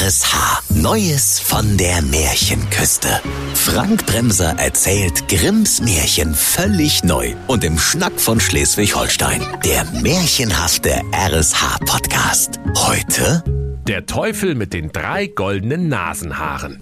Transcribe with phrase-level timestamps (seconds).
[0.00, 0.62] RSH.
[0.70, 3.20] Neues von der Märchenküste.
[3.54, 9.40] Frank Bremser erzählt Grimms Märchen völlig neu und im Schnack von Schleswig-Holstein.
[9.64, 12.58] Der märchenhafte RSH-Podcast.
[12.74, 13.44] Heute
[13.86, 16.80] Der Teufel mit den drei goldenen Nasenhaaren.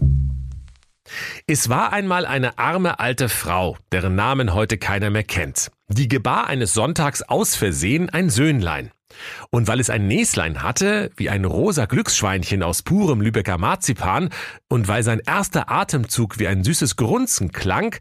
[1.46, 5.70] Es war einmal eine arme alte Frau, deren Namen heute keiner mehr kennt.
[5.88, 8.90] Die gebar eines Sonntags aus Versehen ein Söhnlein.
[9.50, 14.30] Und weil es ein Näslein hatte, wie ein rosa Glücksschweinchen aus purem Lübecker Marzipan,
[14.68, 17.96] und weil sein erster Atemzug wie ein süßes Grunzen klang,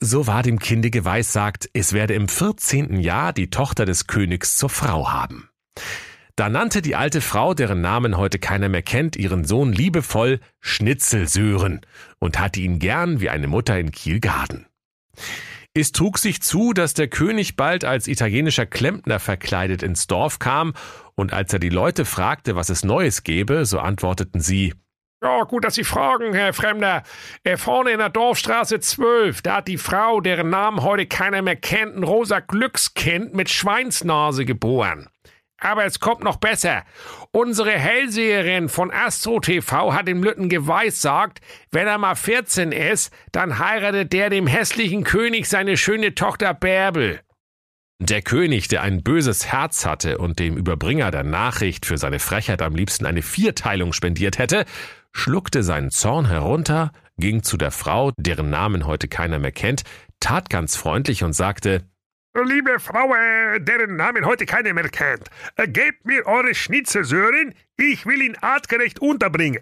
[0.00, 2.98] so war dem Kinde geweissagt, es werde im 14.
[2.98, 5.48] Jahr die Tochter des Königs zur Frau haben.
[6.34, 11.82] Da nannte die alte Frau, deren Namen heute keiner mehr kennt, ihren Sohn liebevoll Schnitzelsöhren
[12.18, 14.66] und hatte ihn gern wie eine Mutter in Kielgarden.
[15.74, 20.74] Es trug sich zu, dass der König bald als italienischer Klempner verkleidet ins Dorf kam,
[21.14, 24.74] und als er die Leute fragte, was es Neues gebe, so antworteten sie
[25.22, 27.04] Ja, gut, dass Sie fragen, Herr Fremder.
[27.42, 31.56] Äh, vorne in der Dorfstraße 12, da hat die Frau, deren Namen heute keiner mehr
[31.56, 35.08] kennt, ein rosa Glückskind mit Schweinsnase geboren.
[35.62, 36.82] Aber es kommt noch besser.
[37.30, 43.60] Unsere Hellseherin von Astro TV hat dem Lütten geweissagt, wenn er mal 14 ist, dann
[43.60, 47.20] heiratet der dem hässlichen König seine schöne Tochter Bärbel.
[48.00, 52.60] Der König, der ein böses Herz hatte und dem Überbringer der Nachricht für seine Frechheit
[52.60, 54.64] am liebsten eine Vierteilung spendiert hätte,
[55.12, 59.84] schluckte seinen Zorn herunter, ging zu der Frau, deren Namen heute keiner mehr kennt,
[60.18, 61.84] tat ganz freundlich und sagte,
[62.34, 68.06] Liebe Frau, äh, deren Namen heute keiner mehr kennt, äh, gebt mir eure Schnitzelsöhren, ich
[68.06, 69.60] will ihn artgerecht unterbringen.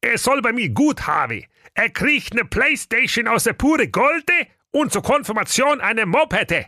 [0.00, 1.44] Er soll bei mir gut haben.
[1.74, 4.32] Er kriegt ne Playstation aus der pure Golde
[4.72, 6.66] und zur Konfirmation eine Mopette.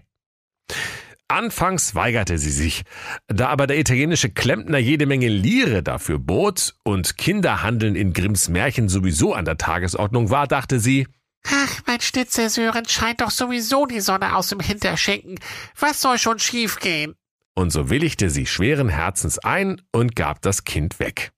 [1.27, 2.83] Anfangs weigerte sie sich,
[3.27, 8.89] da aber der italienische Klempner jede Menge Lire dafür bot und Kinderhandeln in Grimms Märchen
[8.89, 11.09] sowieso an der Tagesordnung war, dachte sie,
[11.47, 15.39] Ach, mein Schnitzelsöhren scheint doch sowieso die Sonne aus dem Hinterschenken.
[15.79, 17.15] Was soll schon schiefgehen?
[17.55, 21.33] und so willigte sie schweren Herzens ein und gab das Kind weg.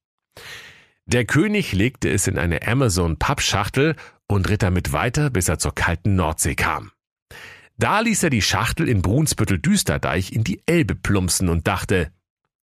[1.07, 3.97] Der König legte es in eine Amazon-Pappschachtel
[4.29, 6.93] und ritt damit weiter, bis er zur kalten Nordsee kam.
[7.77, 12.13] Da ließ er die Schachtel in Brunsbüttel-Düsterdeich in die Elbe plumpsen und dachte,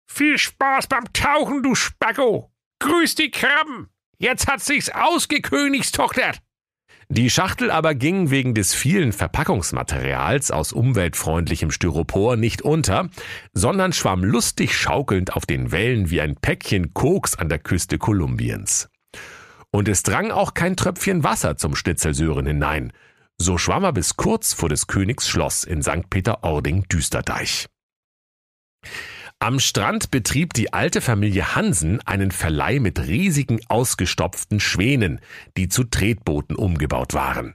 [0.06, 2.52] Viel Spaß beim Tauchen, du Spacko.
[2.80, 3.88] Grüß die Krabben.
[4.18, 6.40] Jetzt hat sich's ausgekönigstochtert.
[7.08, 13.10] Die Schachtel aber ging wegen des vielen Verpackungsmaterials aus umweltfreundlichem Styropor nicht unter,
[13.52, 18.88] sondern schwamm lustig schaukelnd auf den Wellen wie ein Päckchen Koks an der Küste Kolumbiens.
[19.70, 22.92] Und es drang auch kein Tröpfchen Wasser zum Schnitzelsöhren hinein.
[23.38, 26.10] So schwamm er bis kurz vor des Königs Schloss in St.
[26.10, 27.66] Peter-Ording-Düsterdeich.
[29.38, 35.20] Am Strand betrieb die alte Familie Hansen einen Verleih mit riesigen ausgestopften Schwänen,
[35.58, 37.54] die zu Tretbooten umgebaut waren.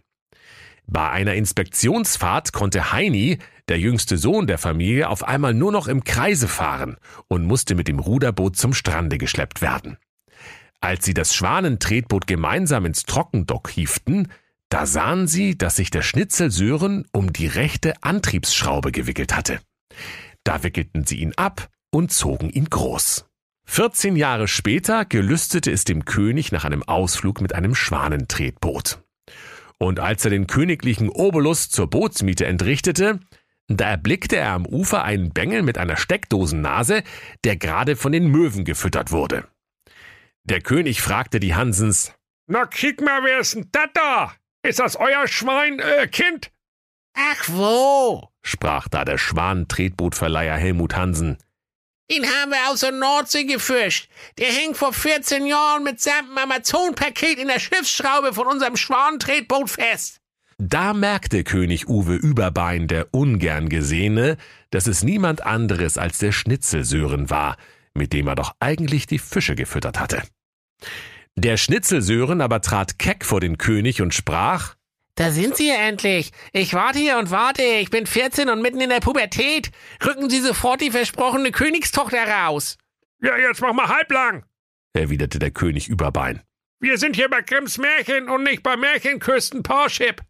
[0.86, 6.04] Bei einer Inspektionsfahrt konnte Heini, der jüngste Sohn der Familie, auf einmal nur noch im
[6.04, 6.98] Kreise fahren
[7.28, 9.98] und musste mit dem Ruderboot zum Strande geschleppt werden.
[10.82, 14.28] Als sie das Schwanentretboot gemeinsam ins Trockendock hieften,
[14.70, 19.60] da sahen sie, dass sich der Schnitzel Sören um die rechte Antriebsschraube gewickelt hatte.
[20.44, 23.26] Da wickelten sie ihn ab und zogen ihn groß.
[23.66, 29.04] 14 Jahre später gelüstete es dem König nach einem Ausflug mit einem Schwanentretboot.
[29.78, 33.20] Und als er den königlichen Obolus zur Bootsmiete entrichtete,
[33.68, 37.04] da erblickte er am Ufer einen Bengel mit einer Steckdosennase,
[37.44, 39.48] der gerade von den Möwen gefüttert wurde.
[40.44, 42.14] Der König fragte die Hansens,
[42.48, 44.34] Na, kick mal, wer ist denn das da?
[44.64, 46.52] Ist das euer Schwein, äh, Kind?
[47.14, 48.31] Ach wo?
[48.42, 51.38] Sprach da der Schwanentretbootverleiher Helmut Hansen.
[52.12, 54.10] Den haben wir aus der Nordsee gefischt.
[54.38, 60.20] Der hängt vor 14 Jahren mit seinem Amazon-Paket in der Schiffsschraube von unserem Schwanentretboot fest.
[60.58, 64.38] Da merkte König Uwe Überbein, der ungern Gesehene,
[64.72, 67.58] dass es niemand anderes als der Schnitzelsöhren war,
[67.94, 70.22] mit dem er doch eigentlich die Fische gefüttert hatte.
[71.36, 74.76] Der Schnitzelsöhren aber trat keck vor den König und sprach,
[75.16, 76.32] Da sind Sie ja endlich.
[76.54, 77.64] Ich warte hier und warte.
[77.64, 79.72] Ich bin 14 und mitten in der Pubertät.
[80.06, 82.78] Rücken Sie sofort die versprochene Königstochter raus.
[83.22, 84.46] Ja, jetzt mach mal halblang.
[84.94, 86.42] erwiderte der König Überbein.
[86.80, 90.22] Wir sind hier bei Grimms Märchen und nicht bei Märchenküsten Parship.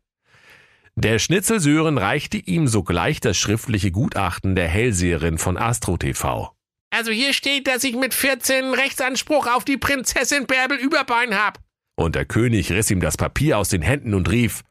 [0.95, 6.53] Der Schnitzelsöhren reichte ihm sogleich das schriftliche Gutachten der Hellseherin von Astro TV.
[6.89, 11.59] Also hier steht, dass ich mit 14 Rechtsanspruch auf die Prinzessin Bärbel Überbein hab.
[11.95, 14.63] Und der König riss ihm das Papier aus den Händen und rief,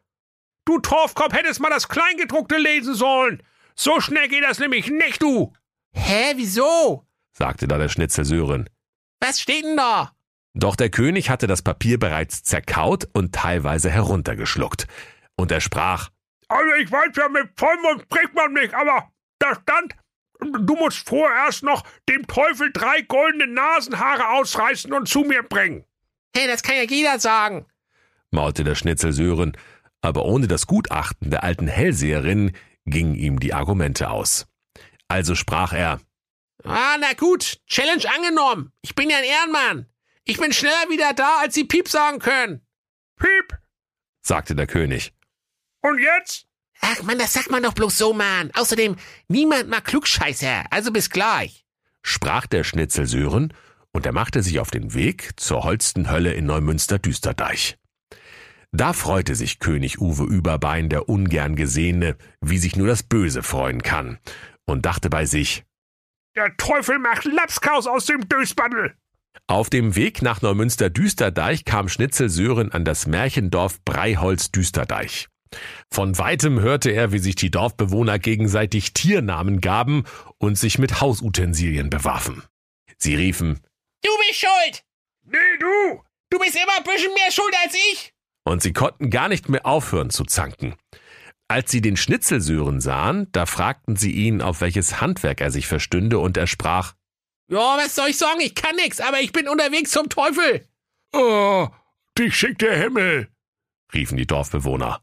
[0.65, 3.43] Du Torfkopf hättest mal das Kleingedruckte lesen sollen.
[3.75, 5.53] So schnell geht das nämlich nicht, du.
[5.93, 7.07] Hä, wieso?
[7.33, 8.69] sagte da der Schnitzelsöhren.
[9.21, 10.13] Was steht denn da?
[10.55, 14.87] Doch der König hatte das Papier bereits zerkaut und teilweise heruntergeschluckt.
[15.37, 16.11] Und er sprach,
[16.49, 19.95] Also ich weiß ja, mit Vollmond spricht man nicht, aber da stand,
[20.41, 25.85] du musst vorerst noch dem Teufel drei goldene Nasenhaare ausreißen und zu mir bringen.
[26.37, 27.67] Hey, das kann ja jeder sagen.
[28.31, 29.57] maulte der Schnitzel Sören,
[30.03, 32.53] aber ohne das Gutachten der alten Hellseherin
[32.87, 34.47] gingen ihm die Argumente aus.
[35.09, 36.01] Also sprach er,
[36.65, 38.73] Ah, na gut, Challenge angenommen.
[38.83, 39.87] Ich bin ja ein Ehrenmann.
[40.25, 42.61] Ich bin schneller wieder da, als Sie Piep sagen können.
[43.19, 43.59] Piep.
[44.23, 45.13] sagte der König.
[45.83, 46.47] Und jetzt?
[46.83, 48.51] Ach man, das sagt man doch bloß so, Mann.
[48.55, 48.97] Außerdem,
[49.29, 50.65] niemand mag Klugscheißer.
[50.71, 51.65] Also bis gleich.
[52.03, 53.53] sprach der Schnitzel Sören,
[53.93, 57.77] und er machte sich auf den Weg zur Holstenhölle in Neumünster-Düsterdeich.
[58.73, 63.83] Da freute sich König Uwe Überbein, der ungern Gesehene, wie sich nur das Böse freuen
[63.83, 64.19] kann,
[64.65, 65.65] und dachte bei sich,
[66.37, 68.95] Der Teufel macht Lapskaus aus dem Dösbaddel.
[69.49, 75.27] Auf dem Weg nach Neumünster-Düsterdeich kam Schnitzel Sören an das Märchendorf Breiholz-Düsterdeich.
[75.93, 80.05] Von weitem hörte er, wie sich die Dorfbewohner gegenseitig Tiernamen gaben
[80.39, 82.45] und sich mit Hausutensilien bewarfen.
[82.99, 83.61] Sie riefen,
[84.03, 84.85] Du bist schuld.
[85.27, 86.03] Nee, du.
[86.31, 88.15] Du bist immer ein bisschen mehr schuld als ich.
[88.45, 90.75] Und sie konnten gar nicht mehr aufhören zu zanken.
[91.49, 96.19] Als sie den Schnitzelsören sahen, da fragten sie ihn, auf welches Handwerk er sich verstünde,
[96.19, 96.95] und er sprach,
[97.49, 98.41] Ja, was soll ich sagen?
[98.41, 100.69] Ich kann nix, aber ich bin unterwegs zum Teufel.
[101.13, 101.69] Oh,
[102.17, 103.29] dich schickt der Himmel.
[103.93, 105.03] riefen die Dorfbewohner.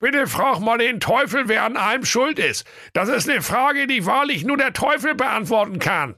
[0.00, 2.64] Bitte frag mal den Teufel, wer an allem schuld ist.
[2.92, 6.14] Das ist eine Frage, die wahrlich nur der Teufel beantworten kann.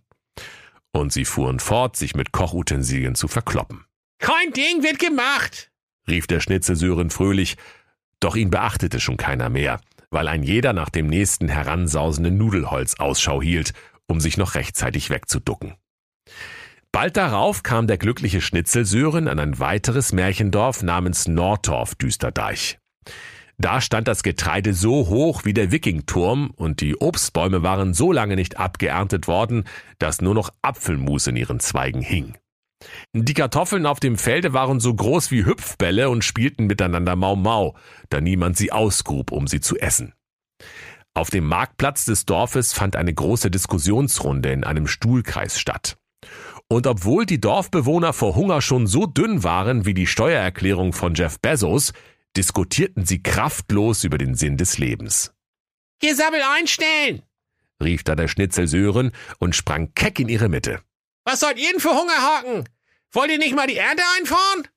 [0.93, 3.85] Und sie fuhren fort, sich mit Kochutensilien zu verkloppen.
[4.19, 5.70] Kein Ding wird gemacht.
[6.09, 7.57] Rief der Schnitzelsören fröhlich,
[8.21, 9.81] doch ihn beachtete schon keiner mehr,
[10.11, 13.73] weil ein jeder nach dem nächsten heransausenden Nudelholz Ausschau hielt,
[14.07, 15.75] um sich noch rechtzeitig wegzuducken.
[16.93, 22.79] Bald darauf kam der glückliche Schnitzelsören an ein weiteres Märchendorf namens Nordorf Düsterdeich.
[23.59, 28.35] Da stand das Getreide so hoch wie der Wikingturm und die Obstbäume waren so lange
[28.35, 29.65] nicht abgeerntet worden,
[29.99, 32.35] dass nur noch Apfelmus in ihren Zweigen hing.
[33.13, 37.77] Die Kartoffeln auf dem Felde waren so groß wie Hüpfbälle und spielten miteinander Mau Mau,
[38.09, 40.15] da niemand sie ausgrub, um sie zu essen.
[41.13, 45.99] Auf dem Marktplatz des Dorfes fand eine große Diskussionsrunde in einem Stuhlkreis statt.
[46.69, 51.41] Und obwohl die Dorfbewohner vor Hunger schon so dünn waren wie die Steuererklärung von Jeff
[51.41, 51.93] Bezos,
[52.37, 55.35] diskutierten sie kraftlos über den Sinn des Lebens.
[56.01, 57.23] Hier Sabbel einstellen.
[57.83, 60.81] rief da der Schnitzel Sören und sprang keck in ihre Mitte.
[61.25, 62.69] Was sollt ihr denn für Hungerhaken?
[63.13, 64.69] Wollt ihr nicht mal die Ernte einfahren?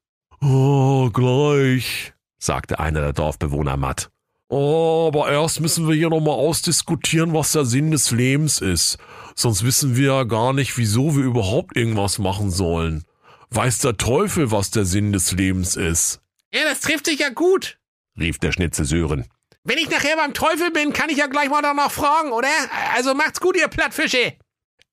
[0.42, 2.14] Oh, gleich.
[2.38, 4.10] sagte einer der Dorfbewohner matt.
[4.50, 8.98] Oh, aber erst müssen wir hier nochmal ausdiskutieren, was der Sinn des Lebens ist.
[9.36, 13.04] Sonst wissen wir ja gar nicht, wieso wir überhaupt irgendwas machen sollen.
[13.50, 16.22] Weiß der Teufel, was der Sinn des Lebens ist?
[16.54, 17.80] Ja, das trifft sich ja gut.
[18.20, 19.26] rief der Schnitzel Sören.
[19.64, 22.50] Wenn ich nachher beim Teufel bin, kann ich ja gleich mal danach fragen, oder?
[22.94, 24.34] Also macht's gut, ihr Plattfische.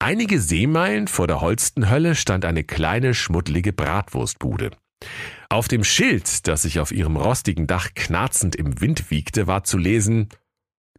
[0.02, 4.70] Einige Seemeilen vor der Holstenhölle stand eine kleine, schmuddlige Bratwurstbude.
[5.50, 9.76] Auf dem Schild, das sich auf ihrem rostigen Dach knarzend im Wind wiegte, war zu
[9.76, 10.31] lesen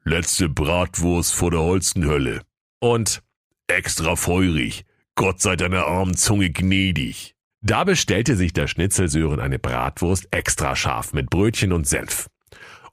[0.03, 2.41] Letzte Bratwurst vor der Holstenhölle.
[2.79, 3.23] und
[3.67, 4.85] Extra feurig.
[5.15, 7.35] Gott sei deiner armen Zunge gnädig.
[7.61, 12.27] da bestellte sich der Schnitzel Sören eine Bratwurst extra scharf mit Brötchen und Senf.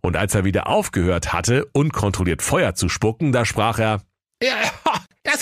[0.00, 4.02] Und als er wieder aufgehört hatte, unkontrolliert Feuer zu spucken, da sprach er,
[4.42, 4.54] Ja,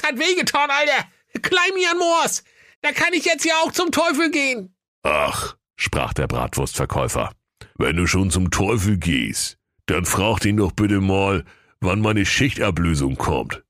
[0.07, 1.07] hat wehgetan, Alter.
[1.43, 2.45] Klein mir an Moors.
[2.83, 4.75] Da kann ich jetzt ja auch zum Teufel gehen.
[5.03, 7.33] Ach, sprach der Bratwurstverkäufer.
[7.79, 11.45] wenn du schon zum Teufel gehst, dann frag ihn doch bitte mal,
[11.81, 13.63] wann meine Schichtablösung kommt.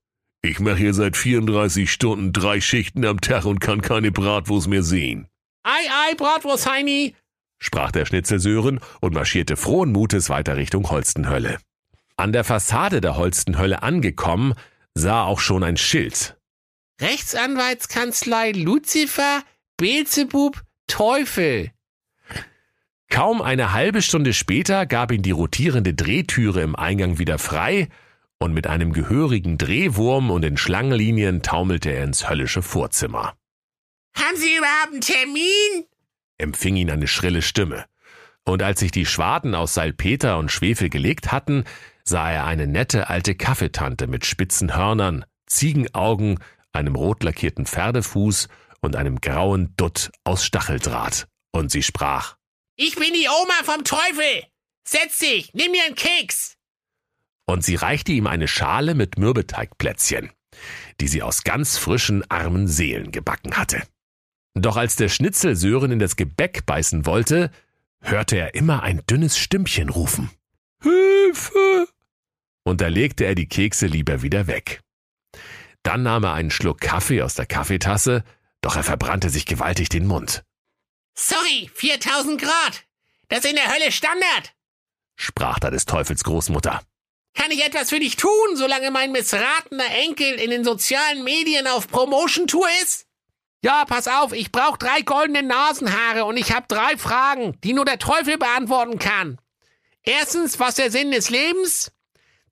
[0.43, 4.83] Ich mache hier seit 34 Stunden drei Schichten am Tag und kann keine Bratwurst mehr
[4.85, 5.27] sehen.
[5.65, 5.71] Ei,
[6.11, 7.17] ei, Bratwurst, Heini.
[7.59, 11.59] sprach der Schnitzel Sören und marschierte frohen Mutes weiter Richtung Holstenhölle.
[12.17, 14.55] An der Fassade der Holstenhölle angekommen,
[14.97, 16.37] sah auch schon ein Schild.
[17.01, 19.43] Rechtsanwaltskanzlei Luzifer,
[19.77, 21.71] Beelzebub, Teufel.
[23.11, 27.89] Kaum eine halbe Stunde später gab ihn die rotierende Drehtüre im Eingang wieder frei
[28.39, 33.37] und mit einem gehörigen Drehwurm und in Schlangenlinien taumelte er ins höllische Vorzimmer.
[34.17, 35.85] Haben Sie überhaupt einen Termin?
[36.39, 37.85] empfing ihn eine schrille Stimme.
[38.45, 41.65] Und als sich die Schwaden aus Salpeter und Schwefel gelegt hatten,
[42.09, 46.39] sah er eine nette alte Kaffeetante mit spitzen Hörnern, Ziegenaugen,
[46.73, 48.49] einem rot lackierten Pferdefuß
[48.81, 51.27] und einem grauen Dutt aus Stacheldraht.
[51.53, 52.37] Und sie sprach,
[52.77, 54.45] Ich bin die Oma vom Teufel.
[54.87, 56.55] Setz dich, nimm mir einen Keks.
[57.49, 60.31] und sie reichte ihm eine Schale mit Mürbeteigplätzchen,
[61.01, 63.83] die sie aus ganz frischen, armen Seelen gebacken hatte.
[64.55, 67.51] Doch als der Schnitzel Sören in das Gebäck beißen wollte,
[68.01, 70.31] hörte er immer ein dünnes Stimmchen rufen.
[70.83, 71.89] Hilfe!
[72.67, 74.81] Und da legte er die Kekse lieber wieder weg.
[75.85, 78.25] Dann nahm er einen Schluck Kaffee aus der Kaffeetasse,
[78.61, 80.43] doch er verbrannte sich gewaltig den Mund.
[81.15, 82.85] Sorry, 4000 Grad.
[83.29, 84.53] Das ist in der Hölle Standard.
[85.15, 86.83] Sprach da des Teufels Großmutter.
[87.35, 91.87] Kann ich etwas für dich tun, solange mein missratener Enkel in den sozialen Medien auf
[91.87, 93.07] Promotion-Tour ist?
[93.63, 97.85] Ja, pass auf, ich brauche drei goldene Nasenhaare und ich habe drei Fragen, die nur
[97.85, 99.39] der Teufel beantworten kann.
[100.03, 101.93] Erstens, was der Sinn des Lebens?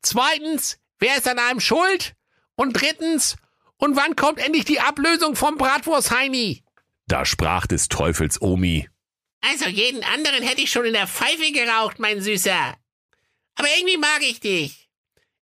[0.05, 2.15] Zweitens, wer ist an einem schuld?
[2.57, 3.37] Und drittens,
[3.79, 6.63] und wann kommt endlich die Ablösung vom Bratwurst-Heini?
[7.07, 8.89] Da sprach des Teufels Omi.
[9.41, 12.75] Also jeden anderen hätte ich schon in der Pfeife geraucht, mein Süßer.
[13.57, 14.89] Aber irgendwie mag ich dich.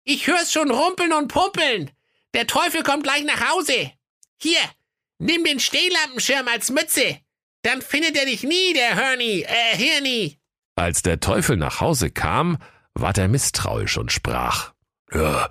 [0.03, 1.91] Ich hör's schon rumpeln und pumpeln.
[2.33, 3.91] Der Teufel kommt gleich nach Hause.
[4.39, 4.59] Hier,
[5.17, 7.19] nimm den Stehlampenschirm als Mütze.
[7.63, 10.39] Dann findet er dich nie, der Hörni, äh, Hirni.
[10.75, 12.59] Als der Teufel nach Hause kam,
[13.01, 14.73] ward er misstrauisch und sprach.
[15.13, 15.47] Ja,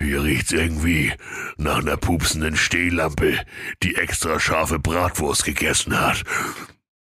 [0.00, 1.12] hier riecht's irgendwie
[1.56, 3.38] nach einer pupsenden Stehlampe,
[3.82, 6.24] die extra scharfe Bratwurst gegessen hat.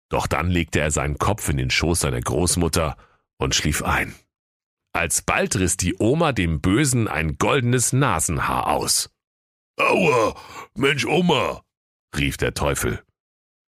[0.09, 2.97] Doch dann legte er seinen Kopf in den Schoß seiner Großmutter
[3.39, 4.15] und schlief ein.
[4.93, 9.11] Alsbald riss die Oma dem Bösen ein goldenes Nasenhaar aus.
[9.77, 10.35] Aua,
[10.75, 11.63] Mensch Oma,
[12.17, 13.01] rief der Teufel.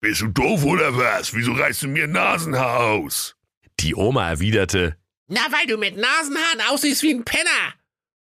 [0.00, 1.34] Bist du doof oder was?
[1.34, 3.36] Wieso reißt du mir Nasenhaar aus?
[3.80, 4.96] Die Oma erwiderte,
[5.28, 7.74] Na, weil du mit Nasenhaaren aussiehst wie ein Penner.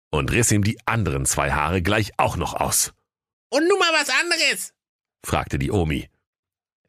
[0.09, 2.93] und riss ihm die anderen zwei Haare gleich auch noch aus,
[3.49, 4.73] Und nun mal was anderes.
[5.25, 6.09] fragte die Omi.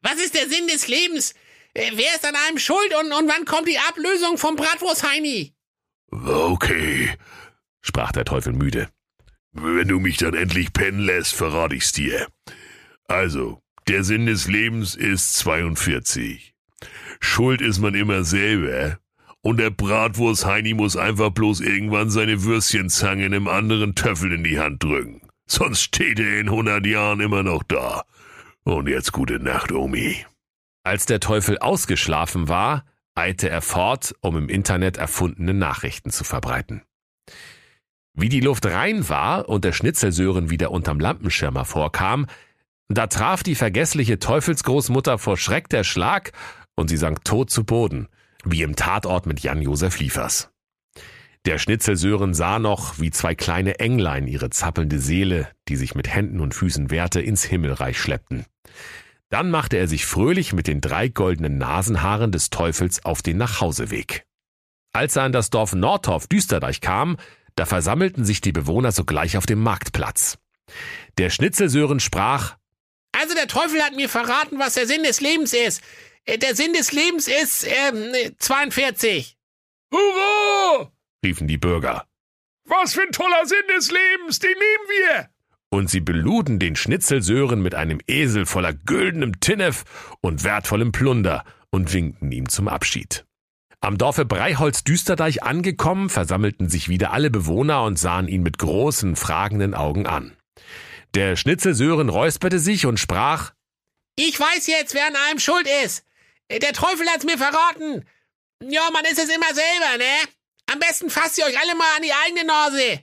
[0.00, 1.34] Was ist der Sinn des Lebens?
[1.74, 5.52] Äh, wer ist an einem schuld und, und wann kommt die Ablösung vom Bratwurst-Heini?
[6.10, 7.16] Okay,
[7.80, 8.88] sprach der Teufel müde.
[9.52, 12.26] wenn du mich dann endlich pennen lässt, verrate ich's dir.
[13.06, 16.51] Also, der Sinn des Lebens ist 42.
[17.20, 18.98] Schuld ist man immer selber.
[19.42, 24.82] Und der Bratwurst-Heini muss einfach bloß irgendwann seine Würstchenzange einem anderen Töffel in die Hand
[24.82, 25.20] drücken.
[25.46, 28.04] Sonst steht er in 100 Jahren immer noch da.
[28.64, 30.24] Und jetzt gute Nacht, Omi.
[30.84, 32.84] Als der Teufel ausgeschlafen war,
[33.14, 36.82] eilte er fort, um im Internet erfundene Nachrichten zu verbreiten.
[38.14, 42.26] Wie die Luft rein war und der Schnitzelsöhren wieder unterm Lampenschirm hervorkam,
[42.88, 46.32] da traf die vergessliche Teufelsgroßmutter vor Schreck der Schlag
[46.74, 48.08] und sie sank tot zu Boden,
[48.44, 50.50] wie im Tatort mit Jan-Josef Liefers.
[51.44, 56.40] Der Schnitzelsöhren sah noch, wie zwei kleine Englein ihre zappelnde Seele, die sich mit Händen
[56.40, 58.46] und Füßen wehrte, ins Himmelreich schleppten.
[59.28, 64.24] Dann machte er sich fröhlich mit den drei goldenen Nasenhaaren des Teufels auf den Nachhauseweg.
[64.92, 67.16] Als er an das Dorf Nordhoff Düsterdeich kam,
[67.56, 70.38] da versammelten sich die Bewohner sogleich auf dem Marktplatz.
[71.18, 72.56] Der Schnitzelsöhren sprach,
[73.12, 75.82] Also der Teufel hat mir verraten, was der Sinn des Lebens ist.
[76.24, 79.36] Äh, Der Sinn des Lebens ist ähm, 42.
[79.92, 80.90] Hurra!
[81.24, 82.06] riefen die Bürger.
[82.64, 85.28] Was für ein toller Sinn des Lebens, den nehmen wir!
[85.70, 89.84] Und sie beluden den Schnitzelsöhren mit einem Esel voller güldenem Tinnef
[90.20, 93.24] und wertvollem Plunder und winkten ihm zum Abschied.
[93.80, 99.74] Am Dorfe Breiholz-Düsterdeich angekommen, versammelten sich wieder alle Bewohner und sahen ihn mit großen, fragenden
[99.74, 100.36] Augen an.
[101.14, 103.52] Der Schnitzelsöhren räusperte sich und sprach,
[104.16, 106.04] Ich weiß jetzt, wer an allem schuld ist.
[106.60, 108.04] Der Teufel hat's mir verraten.
[108.62, 110.28] Ja, man ist es immer selber, ne?
[110.72, 113.00] Am besten fasst ihr euch alle mal an die eigene Nase.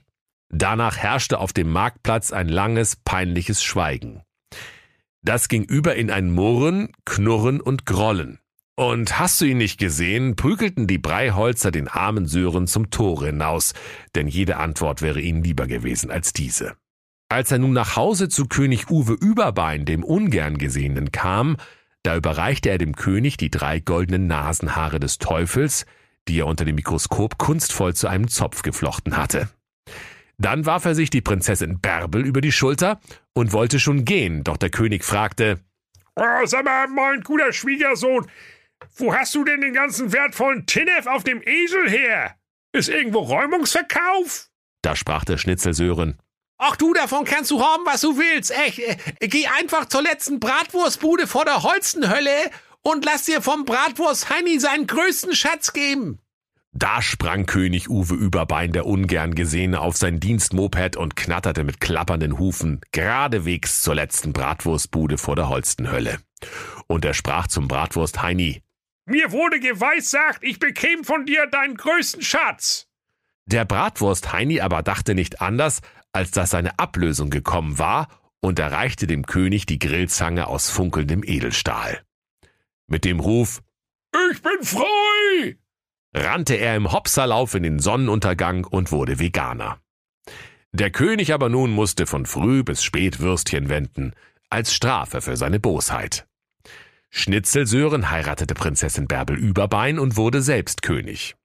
[0.49, 4.23] Danach herrschte auf dem Marktplatz ein langes, peinliches Schweigen.
[5.21, 8.39] Das ging über in ein Murren, Knurren und Grollen.
[8.75, 13.73] Und hast du ihn nicht gesehen, prügelten die Breiholzer den armen Sören zum Tore hinaus,
[14.15, 16.77] denn jede Antwort wäre ihnen lieber gewesen als diese.
[17.27, 21.57] Als er nun nach Hause zu König Uwe Überbein, dem ungern Gesehenen, kam,
[22.03, 25.85] da überreichte er dem König die drei goldenen Nasenhaare des Teufels,
[26.27, 29.49] die er unter dem Mikroskop kunstvoll zu einem Zopf geflochten hatte.
[30.37, 32.99] Dann warf er sich die Prinzessin Bärbel über die Schulter
[33.33, 35.59] und wollte schon gehen, doch der König fragte,
[36.15, 38.27] Oh, sag mal, mein guter Schwiegersohn,
[38.95, 42.35] wo hast du denn den ganzen wertvollen Tinnef auf dem Esel her?
[42.71, 44.49] Ist irgendwo Räumungsverkauf?
[44.81, 46.17] da sprach der Schnitzelsöhren,
[46.61, 48.51] Ach du, davon kannst du haben, was du willst.
[48.51, 48.97] Echt, äh,
[49.27, 52.51] geh einfach zur letzten Bratwurstbude vor der Holzenhölle
[52.81, 56.19] und lass dir vom Bratwurst Heini seinen größten Schatz geben.
[56.73, 62.37] Da sprang König Uwe Überbein, der ungern Gesehene, auf sein Dienstmoped und knatterte mit klappernden
[62.37, 66.19] Hufen geradewegs zur letzten Bratwurstbude vor der Holstenhölle.
[66.87, 68.61] Und er sprach zum Bratwurst Heini,
[69.05, 72.89] Mir wurde geweissagt, ich bekäme von dir deinen größten Schatz.
[73.45, 78.07] Der Bratwurst Heini aber dachte nicht anders, als dass seine Ablösung gekommen war
[78.41, 82.01] und erreichte dem König die Grillzange aus funkelndem Edelstahl.
[82.87, 83.61] Mit dem Ruf
[84.31, 85.57] Ich bin frei!
[86.13, 89.79] rannte er im Hopserlauf in den Sonnenuntergang und wurde Veganer.
[90.71, 94.13] Der König aber nun musste von früh bis spät Würstchen wenden,
[94.49, 96.27] als Strafe für seine Bosheit.
[97.11, 101.35] Schnitzelsöhren heiratete Prinzessin Bärbel Überbein und wurde selbst König.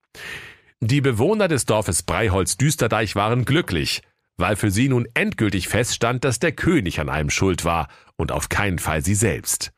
[0.80, 4.02] Die Bewohner des Dorfes Breiholz-Düsterdeich waren glücklich,
[4.36, 8.48] weil für sie nun endgültig feststand, dass der König an allem schuld war und auf
[8.48, 9.72] keinen Fall sie selbst.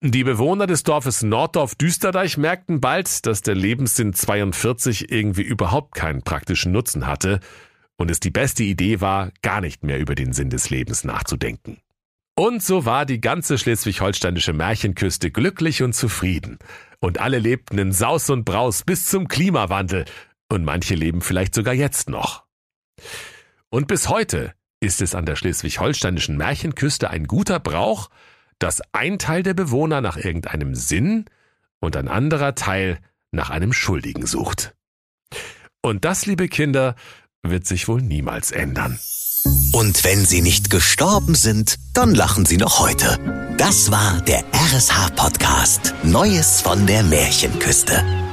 [0.00, 6.72] Die Bewohner des Dorfes Norddorf-Düsterdeich merkten bald, dass der Lebenssinn 42 irgendwie überhaupt keinen praktischen
[6.72, 7.38] Nutzen hatte
[7.96, 11.78] und es die beste Idee war, gar nicht mehr über den Sinn des Lebens nachzudenken.
[12.34, 16.58] Und so war die ganze schleswig-holsteinische Märchenküste glücklich und zufrieden.
[16.98, 20.06] Und alle lebten in Saus und Braus bis zum Klimawandel.
[20.48, 22.44] Und manche leben vielleicht sogar jetzt noch.
[23.72, 28.10] Und bis heute ist es an der schleswig-holsteinischen Märchenküste ein guter Brauch,
[28.58, 31.24] dass ein Teil der Bewohner nach irgendeinem Sinn
[31.80, 32.98] und ein anderer Teil
[33.30, 34.74] nach einem Schuldigen sucht.
[35.80, 36.96] Und das, liebe Kinder,
[37.42, 38.98] wird sich wohl niemals ändern.
[39.72, 43.18] Und wenn sie nicht gestorben sind, dann lachen sie noch heute.
[43.56, 48.04] Das war der RSH-Podcast Neues von der Märchenküste.